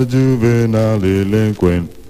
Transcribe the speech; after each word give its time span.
a 0.00 0.06
juvenile 0.06 0.98
delinquent. 1.00 2.01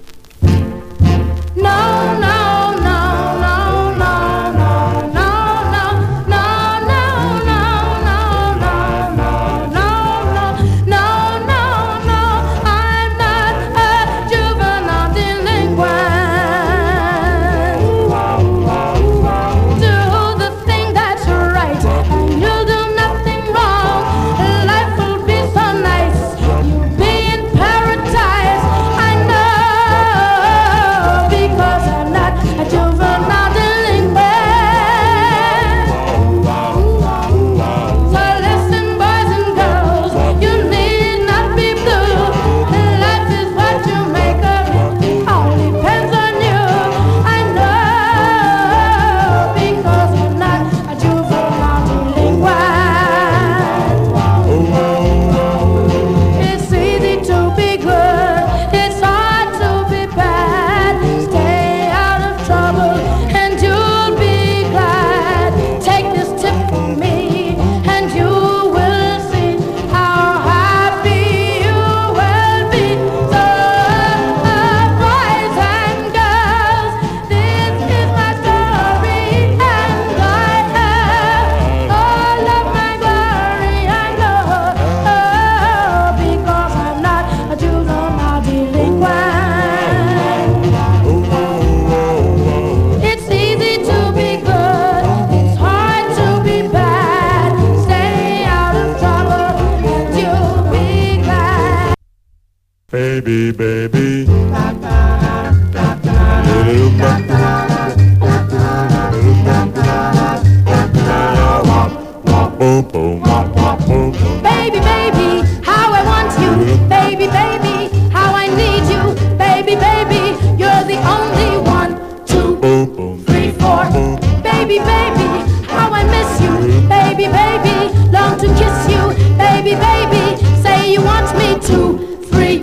Baby, 102.93 103.51
baby. 103.51 104.27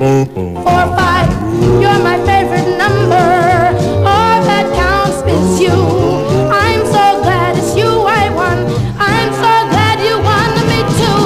Four, 0.01 0.25
five. 0.97 1.29
You're 1.79 2.01
my 2.03 2.17
favorite 2.25 2.79
number. 2.79 3.29
All 4.01 4.41
that 4.49 4.65
counts 4.75 5.21
is 5.29 5.61
you. 5.61 5.77
I'm 6.51 6.81
so 6.87 7.21
glad 7.23 7.59
it's 7.59 7.77
you 7.77 7.85
I 7.85 8.31
won. 8.35 8.65
I'm 8.97 9.31
so 9.35 9.53
glad 9.69 10.01
you 10.01 10.17
wanted 10.25 10.65
me 10.73 10.81
too. 10.97 11.21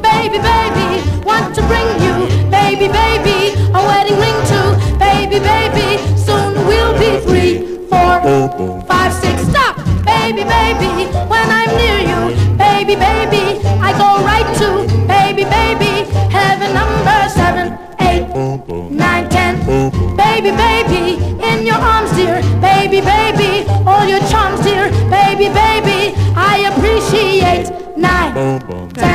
Baby, 0.00 0.38
baby, 0.38 1.02
want 1.26 1.52
to 1.56 1.62
bring 1.66 1.88
you. 1.98 2.14
Baby, 2.48 2.86
baby, 2.86 3.58
a 3.74 3.80
wedding 3.90 4.18
ring 4.22 4.38
too. 4.46 4.70
Baby, 5.02 5.40
baby, 5.42 5.98
soon 6.16 6.54
we'll 6.68 6.94
be 7.02 7.18
three, 7.26 7.88
four, 7.88 8.22
five, 8.86 8.91
bum. 28.72 29.11